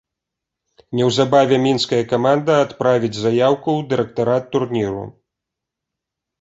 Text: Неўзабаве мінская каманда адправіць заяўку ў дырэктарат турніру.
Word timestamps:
Неўзабаве 0.99 1.59
мінская 1.65 1.99
каманда 2.15 2.57
адправіць 2.65 3.13
заяўку 3.23 3.61
ў 3.61 3.81
дырэктарат 3.95 4.51
турніру. 4.57 5.09